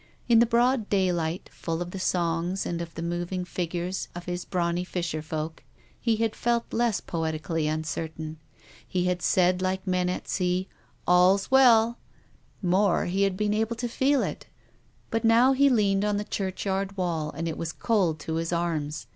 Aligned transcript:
In 0.27 0.39
the 0.39 0.47
broad 0.47 0.89
daylight, 0.89 1.47
full 1.53 1.79
of 1.79 1.91
the 1.91 1.99
songs 1.99 2.65
and 2.65 2.81
of 2.81 2.95
the 2.95 3.03
moving 3.03 3.45
figures 3.45 4.07
of 4.15 4.25
his 4.25 4.45
brawny 4.45 4.83
fisher 4.83 5.21
folk, 5.21 5.61
he 6.01 6.15
had 6.15 6.35
felt 6.35 6.73
less 6.73 6.99
poetically 6.99 7.67
uncertain. 7.67 8.39
He 8.87 9.05
had 9.05 9.21
said 9.21 9.61
like 9.61 9.85
men 9.85 10.09
at 10.09 10.27
sea," 10.27 10.67
All's 11.07 11.51
well!" 11.51 11.99
More, 12.63 13.05
he 13.05 13.17
THE 13.17 13.23
RAINBOW. 13.25 13.25
^ 13.25 13.25
had 13.25 13.37
been 13.37 13.53
able 13.53 13.75
to 13.75 13.87
feel 13.87 14.23
it. 14.23 14.47
But 15.11 15.23
now 15.23 15.51
he 15.53 15.69
leaned 15.69 16.03
on 16.03 16.17
the 16.17 16.23
churchyard 16.23 16.97
wall 16.97 17.29
and 17.37 17.47
it 17.47 17.55
was 17.55 17.71
cold 17.71 18.17
to 18.21 18.37
his 18.37 18.51
arms. 18.51 19.05